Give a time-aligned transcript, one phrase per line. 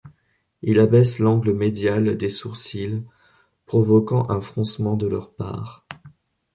[0.63, 3.03] Il abaisse l'angle médial des sourcils
[3.67, 5.85] provoquant un froncement de leur part.